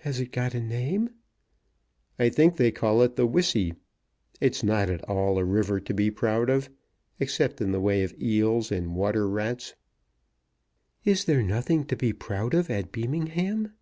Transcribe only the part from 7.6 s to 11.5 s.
in the way of eels and water rats." "Is there